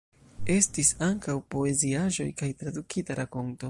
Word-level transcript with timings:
Estis 0.53 0.89
ankaŭ 1.09 1.37
poeziaĵoj 1.57 2.29
kaj 2.43 2.53
tradukita 2.63 3.21
rakonto. 3.25 3.59